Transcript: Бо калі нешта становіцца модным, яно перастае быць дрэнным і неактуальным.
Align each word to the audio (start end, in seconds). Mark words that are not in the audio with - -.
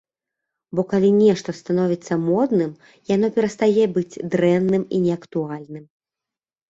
Бо 0.77 0.81
калі 0.93 1.09
нешта 1.23 1.53
становіцца 1.57 2.13
модным, 2.29 2.71
яно 3.15 3.27
перастае 3.35 3.85
быць 3.99 4.19
дрэнным 4.37 4.83
і 4.97 5.07
неактуальным. 5.09 5.85